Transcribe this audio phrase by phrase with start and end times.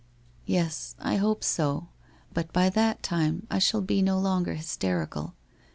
[0.47, 1.89] 'Yes, I hope bo,
[2.33, 5.33] but by that time I shall be no longer terical.